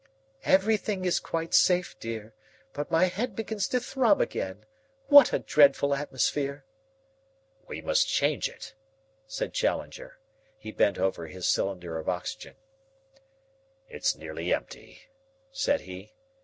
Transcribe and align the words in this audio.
"Everything 0.45 1.05
is 1.05 1.19
quite 1.19 1.53
safe, 1.53 1.95
dear. 1.99 2.33
But 2.73 2.89
my 2.89 3.05
head 3.05 3.35
begins 3.35 3.67
to 3.67 3.79
throb 3.79 4.19
again. 4.19 4.65
What 5.09 5.31
a 5.31 5.37
dreadful 5.37 5.93
atmosphere!" 5.93 6.65
"We 7.67 7.81
must 7.81 8.07
change 8.07 8.49
it," 8.49 8.73
said 9.27 9.53
Challenger. 9.53 10.17
He 10.57 10.71
bent 10.71 10.97
over 10.97 11.27
his 11.27 11.45
cylinder 11.47 11.99
of 11.99 12.09
oxygen. 12.09 12.55
"It's 13.89 14.15
nearly 14.15 14.51
empty," 14.51 15.01
said 15.51 15.81
he. 15.81 16.13